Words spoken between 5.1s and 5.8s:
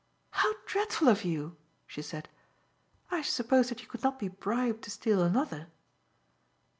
another?"